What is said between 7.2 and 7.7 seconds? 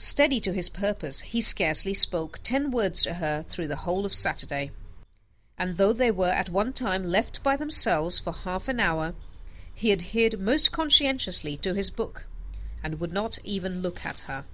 by